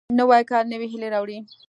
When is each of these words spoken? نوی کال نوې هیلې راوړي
نوی 0.19 0.43
کال 0.49 0.65
نوې 0.73 0.87
هیلې 0.91 1.07
راوړي 1.13 1.37